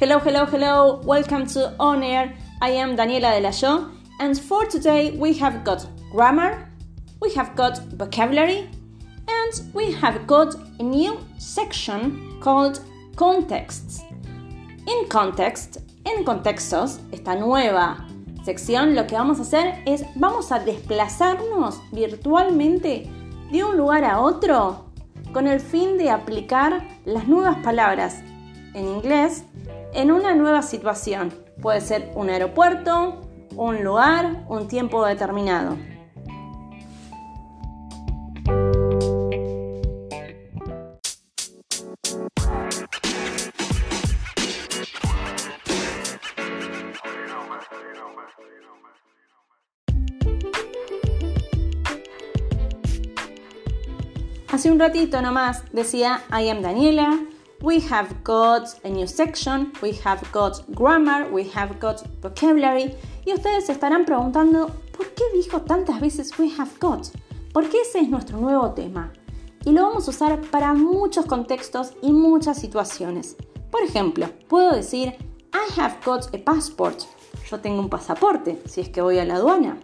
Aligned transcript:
Hello, 0.00 0.20
hello, 0.20 0.46
hello. 0.46 1.00
Welcome 1.02 1.44
to 1.46 1.74
On 1.80 2.04
Air. 2.04 2.32
I 2.62 2.70
am 2.70 2.94
Daniela 2.96 3.34
de 3.34 3.40
la 3.40 3.50
Show, 3.50 3.90
and 4.20 4.38
for 4.38 4.64
today 4.64 5.10
we 5.10 5.32
have 5.38 5.64
got 5.64 5.88
grammar, 6.12 6.70
we 7.20 7.34
have 7.34 7.56
got 7.56 7.80
vocabulary, 7.96 8.70
and 9.26 9.74
we 9.74 9.90
have 9.90 10.24
got 10.28 10.54
a 10.78 10.84
new 10.84 11.18
section 11.38 12.38
called 12.40 12.78
contexts. 13.16 14.04
In 14.86 15.08
context, 15.08 15.78
en 16.04 16.22
contextos, 16.22 17.00
esta 17.10 17.34
nueva 17.34 18.06
sección 18.44 18.94
lo 18.94 19.04
que 19.04 19.16
vamos 19.16 19.40
a 19.40 19.42
hacer 19.42 19.82
es 19.84 20.04
vamos 20.14 20.52
a 20.52 20.60
desplazarnos 20.60 21.80
virtualmente 21.90 23.10
de 23.50 23.64
un 23.64 23.76
lugar 23.76 24.04
a 24.04 24.20
otro 24.20 24.92
con 25.32 25.48
el 25.48 25.58
fin 25.58 25.98
de 25.98 26.10
aplicar 26.10 26.86
las 27.04 27.26
nuevas 27.26 27.56
palabras 27.64 28.22
en 28.74 28.86
inglés 28.86 29.44
en 29.98 30.12
una 30.12 30.32
nueva 30.32 30.62
situación. 30.62 31.34
Puede 31.60 31.80
ser 31.80 32.12
un 32.14 32.30
aeropuerto, 32.30 33.20
un 33.56 33.82
lugar, 33.82 34.44
un 34.48 34.68
tiempo 34.68 35.04
determinado. 35.04 35.76
Hace 54.52 54.70
un 54.70 54.78
ratito 54.78 55.20
nomás 55.22 55.64
decía 55.72 56.22
I 56.30 56.48
am 56.50 56.62
Daniela, 56.62 57.18
we 57.62 57.80
have 57.80 58.22
got 58.22 58.78
a 58.84 58.88
new 58.88 59.06
section, 59.06 59.72
we 59.82 59.92
have 60.04 60.22
got 60.32 60.62
grammar, 60.74 61.28
we 61.30 61.44
have 61.54 61.78
got 61.80 62.02
vocabulary. 62.20 62.94
Y 63.26 63.32
ustedes 63.32 63.66
se 63.66 63.72
estarán 63.72 64.04
preguntando, 64.04 64.68
¿por 64.96 65.06
qué 65.14 65.24
dijo 65.34 65.62
tantas 65.62 66.00
veces 66.00 66.38
we 66.38 66.50
have 66.56 66.70
got? 66.78 67.08
Porque 67.52 67.80
ese 67.80 68.00
es 68.00 68.08
nuestro 68.08 68.38
nuevo 68.38 68.70
tema. 68.72 69.12
Y 69.64 69.72
lo 69.72 69.82
vamos 69.82 70.06
a 70.06 70.10
usar 70.10 70.40
para 70.50 70.72
muchos 70.74 71.26
contextos 71.26 71.94
y 72.00 72.12
muchas 72.12 72.58
situaciones. 72.58 73.36
Por 73.70 73.82
ejemplo, 73.82 74.28
puedo 74.48 74.72
decir, 74.72 75.14
I 75.52 75.80
have 75.80 75.96
got 76.04 76.32
a 76.34 76.38
passport. 76.38 77.02
Yo 77.50 77.58
tengo 77.58 77.80
un 77.80 77.88
pasaporte, 77.88 78.62
si 78.66 78.82
es 78.82 78.88
que 78.88 79.00
voy 79.02 79.18
a 79.18 79.24
la 79.24 79.34
aduana. 79.34 79.78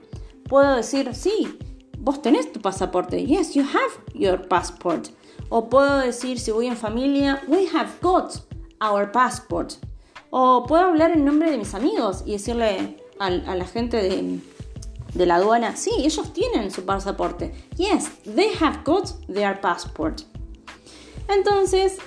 Puedo 0.49 0.77
decir, 0.77 1.13
sí, 1.15 1.59
vos 1.99 2.23
tenés 2.23 2.53
tu 2.53 2.61
pasaporte. 2.61 3.27
Yes, 3.27 3.55
you 3.55 3.63
have 3.63 3.93
your 4.15 4.47
passport. 4.47 5.09
O 5.49 5.69
puedo 5.69 5.99
decir, 5.99 6.39
si 6.39 6.51
voy 6.51 6.67
en 6.67 6.77
familia, 6.77 7.43
we 7.49 7.67
have 7.73 7.91
got 8.01 8.35
our 8.81 9.11
passport. 9.13 9.75
O 10.31 10.65
puedo 10.67 10.85
hablar 10.85 11.13
en 11.13 11.25
nombre 11.25 11.51
de 11.51 11.59
mis 11.59 11.75
amigos 11.75 12.23
y 12.27 12.33
decirle 12.33 12.97
a, 13.19 13.31
la 13.31 13.67
gente 13.67 13.99
de, 13.99 14.41
de 15.15 15.27
la 15.27 15.37
aduana, 15.37 15.77
sí, 15.77 15.93
ellos 15.99 16.33
tienen 16.33 16.71
su 16.71 16.85
pasaporte. 16.85 17.55
Yes, 17.77 18.11
they 18.25 18.53
have 18.61 18.81
got 18.85 19.11
their 19.27 19.61
passport. 19.61 20.23
Entonces, 21.29 21.99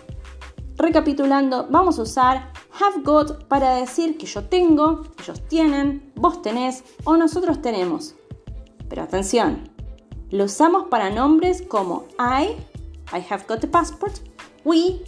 recapitulando, 0.78 1.68
vamos 1.70 2.00
a 2.00 2.04
usar 2.04 2.52
have 2.80 3.04
got 3.04 3.46
para 3.48 3.76
decir 3.76 4.18
que 4.18 4.26
yo 4.26 4.44
tengo, 4.44 5.04
ellos 5.20 5.42
tienen, 5.48 6.12
vos 6.16 6.42
tenés 6.42 6.84
o 7.04 7.18
nosotros 7.18 7.62
tenemos. 7.62 8.16
Pero 8.90 9.04
atención, 9.04 9.70
lo 10.30 10.46
usamos 10.46 10.88
para 10.88 11.10
nombres 11.10 11.62
como 11.62 12.06
I, 12.20 12.56
I 13.12 13.20
have 13.20 13.48
got 13.48 13.64
a 13.64 13.68
passport. 13.68 14.20
We, 14.64 15.02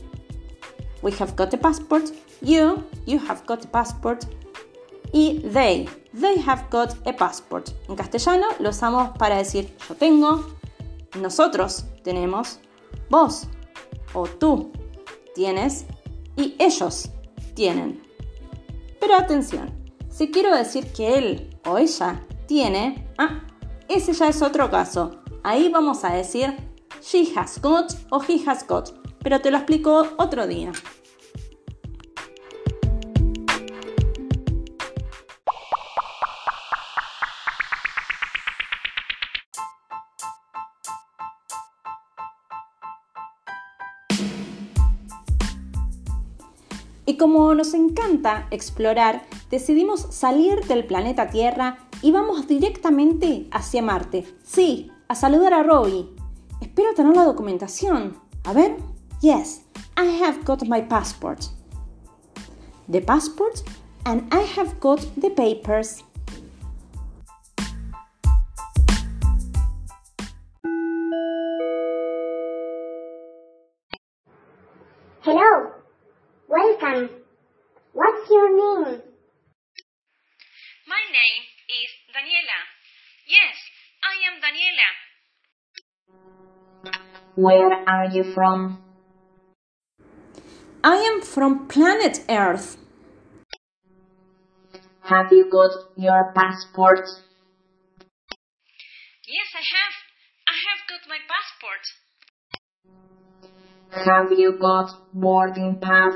we 1.01 1.11
have 1.13 1.35
got 1.35 1.53
a 1.53 1.57
passport. 1.57 2.11
You, 2.41 2.83
you 3.05 3.19
have 3.19 3.45
got 3.45 3.65
a 3.65 3.67
passport. 3.67 4.25
Y 5.13 5.41
they, 5.43 5.87
they 6.13 6.39
have 6.39 6.69
got 6.69 6.95
a 7.07 7.13
passport. 7.13 7.71
En 7.87 7.95
castellano 7.95 8.47
lo 8.59 8.69
usamos 8.69 9.17
para 9.17 9.37
decir 9.37 9.75
yo 9.87 9.95
tengo, 9.95 10.45
nosotros 11.19 11.85
tenemos, 12.03 12.59
vos 13.09 13.47
o 14.13 14.27
tú 14.27 14.71
tienes 15.33 15.85
y 16.37 16.55
ellos 16.59 17.09
tienen. 17.55 18.01
Pero 18.99 19.15
atención, 19.15 19.71
si 20.09 20.29
quiero 20.29 20.55
decir 20.55 20.91
que 20.93 21.17
él 21.17 21.57
o 21.65 21.77
ella 21.77 22.25
tiene, 22.45 23.07
ah, 23.17 23.41
ese 23.87 24.13
ya 24.13 24.27
es 24.27 24.41
otro 24.41 24.69
caso. 24.69 25.21
Ahí 25.43 25.69
vamos 25.69 26.03
a 26.03 26.13
decir 26.13 26.55
she 27.01 27.33
has 27.35 27.59
got 27.61 27.93
o 28.11 28.21
he 28.21 28.43
has 28.47 28.65
got, 28.67 28.91
pero 29.23 29.39
te 29.41 29.51
lo 29.51 29.57
explico 29.57 30.07
otro 30.17 30.47
día. 30.47 30.71
Y 47.05 47.17
como 47.17 47.55
nos 47.55 47.73
encanta 47.73 48.47
explorar, 48.51 49.25
decidimos 49.49 50.01
salir 50.11 50.59
del 50.65 50.85
planeta 50.85 51.29
Tierra 51.31 51.79
y 52.03 52.11
vamos 52.11 52.47
directamente 52.47 53.47
hacia 53.51 53.81
Marte. 53.81 54.25
Sí, 54.43 54.91
a 55.07 55.15
saludar 55.15 55.55
a 55.55 55.63
Robbie. 55.63 56.18
Espero 56.61 56.93
tener 56.93 57.15
la 57.15 57.23
documentación. 57.23 58.19
A 58.43 58.53
ver. 58.53 58.77
Yes, 59.21 59.61
I 59.97 60.05
have 60.05 60.43
got 60.45 60.65
my 60.67 60.81
passport. 60.81 61.49
The 62.87 63.01
passport 63.01 63.63
and 64.05 64.23
I 64.33 64.41
have 64.55 64.79
got 64.79 64.99
the 65.17 65.29
papers. 65.29 66.03
Hello. 75.21 75.71
Welcome. 76.47 77.09
What's 77.93 78.29
your 78.29 78.49
name? 78.55 79.01
My 80.87 81.03
name 81.11 81.43
is 81.69 81.91
Daniela. 82.15 82.59
Yes, 83.27 83.55
I 84.01 84.15
am 84.31 84.41
Daniela. 84.41 85.08
Where 87.39 87.71
are 87.87 88.11
you 88.11 88.23
from? 88.35 88.83
I 90.83 90.95
am 90.95 91.21
from 91.21 91.67
planet 91.69 92.19
Earth. 92.27 92.75
Have 95.03 95.31
you 95.31 95.49
got 95.49 95.71
your 95.95 96.33
passport? 96.35 97.07
Yes, 99.25 99.47
I 99.55 99.63
have. 99.75 99.95
I 100.51 100.55
have 100.67 100.81
got 100.91 101.07
my 101.07 101.19
passport. 101.31 101.83
Have 104.05 104.37
you 104.37 104.57
got 104.59 104.89
boarding 105.13 105.79
pass? 105.81 106.15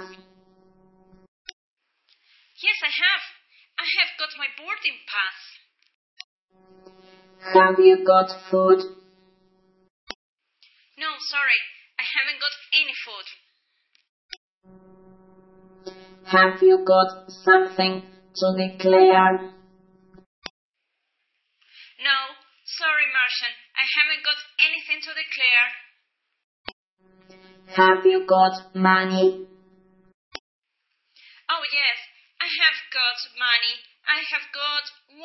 Yes, 2.61 2.77
I 2.83 2.91
have. 2.99 3.23
I 3.79 3.85
have 3.97 4.11
got 4.19 4.35
my 4.37 4.49
boarding 4.59 4.99
pass. 5.07 5.39
Have 7.53 7.79
you 7.79 8.03
got 8.05 8.29
food? 8.51 9.02
Sorry. 11.29 11.59
I 11.99 12.03
haven't 12.03 12.39
got 12.41 12.51
any 12.75 12.95
food. 13.05 13.27
Have 16.27 16.61
you 16.61 16.83
got 16.83 17.31
something 17.31 18.01
to 18.35 18.45
declare? 18.57 19.53
No, 22.03 22.17
sorry, 22.65 23.07
Martian. 23.13 23.53
I 23.77 23.85
haven't 23.87 24.23
got 24.25 24.39
anything 24.59 24.99
to 25.05 25.13
declare. 25.15 25.67
Have 27.77 28.05
you 28.05 28.25
got 28.27 28.75
money? 28.75 29.47
Oh, 31.49 31.63
yes, 31.71 31.97
I 32.41 32.47
have 32.51 32.79
got 32.91 33.19
money. 33.37 33.79
I 34.09 34.19
have 34.27 34.51
got 34.51 34.83
1,000 35.15 35.23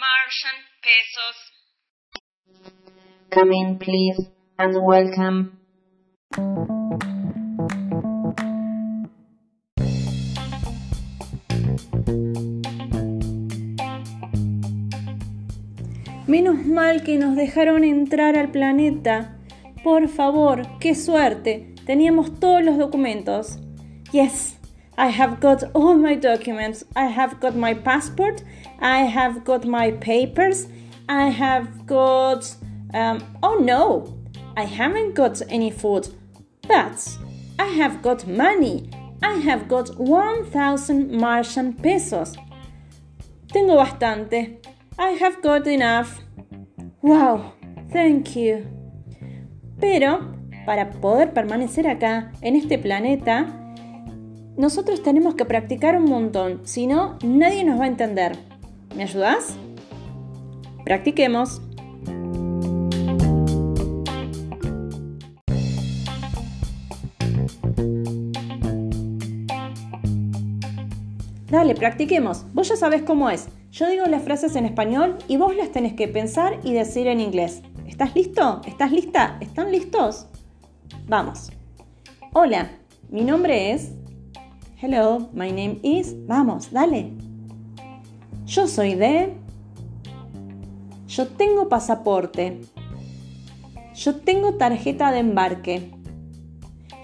Martian 0.00 0.64
pesos. 0.80 1.38
Come 3.30 3.52
in, 3.52 3.78
please, 3.78 4.32
and 4.62 4.76
welcome. 4.76 5.58
Menos 16.28 16.64
mal 16.64 17.02
que 17.02 17.18
nos 17.18 17.34
dejaron 17.34 17.82
entrar 17.82 18.36
al 18.36 18.52
planeta. 18.52 19.36
Por 19.82 20.06
favor, 20.08 20.62
qué 20.78 20.94
suerte. 20.94 21.74
Teníamos 21.84 22.38
todos 22.38 22.62
los 22.62 22.78
documentos. 22.78 23.58
Yes, 24.12 24.56
I 24.96 25.08
have 25.08 25.40
got 25.40 25.64
all 25.74 25.96
my 25.96 26.14
documents. 26.14 26.84
I 26.94 27.06
have 27.08 27.40
got 27.40 27.56
my 27.56 27.74
passport. 27.74 28.44
I 28.80 29.06
have 29.06 29.42
got 29.44 29.64
my 29.64 29.90
papers. 29.90 30.68
I 31.08 31.30
have 31.30 31.84
got. 31.84 32.44
Um, 32.94 33.18
oh 33.42 33.58
no, 33.60 34.21
I 34.56 34.64
haven't 34.64 35.14
got 35.14 35.40
any 35.48 35.70
food. 35.70 36.08
But 36.68 37.18
I 37.58 37.66
have 37.66 38.02
got 38.02 38.26
money. 38.26 38.90
I 39.22 39.34
have 39.34 39.68
got 39.68 39.96
1000 39.98 41.10
Martian 41.10 41.74
pesos. 41.74 42.36
Tengo 43.52 43.76
bastante. 43.76 44.58
I 44.98 45.16
have 45.20 45.42
got 45.42 45.66
enough. 45.66 46.20
Wow, 47.02 47.52
thank 47.92 48.36
you. 48.36 48.64
Pero, 49.80 50.34
para 50.66 50.90
poder 50.90 51.32
permanecer 51.32 51.88
acá, 51.88 52.32
en 52.40 52.56
este 52.56 52.78
planeta, 52.78 53.46
nosotros 54.56 55.02
tenemos 55.02 55.34
que 55.34 55.44
practicar 55.44 55.96
un 55.96 56.04
montón, 56.04 56.60
si 56.64 56.86
no, 56.86 57.18
nadie 57.24 57.64
nos 57.64 57.80
va 57.80 57.84
a 57.84 57.88
entender. 57.88 58.36
¿Me 58.94 59.04
ayudas? 59.04 59.56
Practiquemos. 60.84 61.62
Dale, 71.52 71.74
practiquemos. 71.74 72.46
Vos 72.54 72.68
ya 72.68 72.76
sabes 72.76 73.02
cómo 73.02 73.28
es. 73.28 73.48
Yo 73.72 73.88
digo 73.88 74.06
las 74.06 74.22
frases 74.22 74.56
en 74.56 74.64
español 74.64 75.18
y 75.28 75.36
vos 75.36 75.54
las 75.54 75.70
tenés 75.70 75.92
que 75.92 76.08
pensar 76.08 76.58
y 76.64 76.72
decir 76.72 77.06
en 77.06 77.20
inglés. 77.20 77.62
¿Estás 77.86 78.14
listo? 78.14 78.62
¿Estás 78.66 78.90
lista? 78.90 79.36
¿Están 79.40 79.70
listos? 79.70 80.26
Vamos. 81.06 81.52
Hola, 82.32 82.70
mi 83.10 83.22
nombre 83.22 83.72
es... 83.72 83.92
Hello, 84.80 85.28
my 85.34 85.50
name 85.50 85.78
is... 85.82 86.16
Vamos, 86.26 86.72
dale. 86.72 87.12
Yo 88.46 88.66
soy 88.66 88.94
de... 88.94 89.34
Yo 91.06 91.28
tengo 91.28 91.68
pasaporte. 91.68 92.62
Yo 93.94 94.16
tengo 94.16 94.54
tarjeta 94.54 95.12
de 95.12 95.18
embarque. 95.18 95.90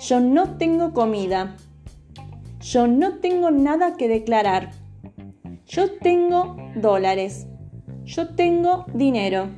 Yo 0.01 0.21
no 0.21 0.57
tengo 0.59 0.93
comida. 0.93 1.57
Yo 2.61 2.87
no 2.87 3.17
tengo 3.17 3.51
nada 3.51 3.97
que 3.97 4.07
declarar. 4.07 4.71
Yo 5.67 5.99
tengo 5.99 6.57
dólares. 6.77 7.49
Yo 8.05 8.29
tengo 8.29 8.87
dinero. 8.95 9.49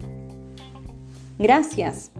Gracias. 1.39 2.11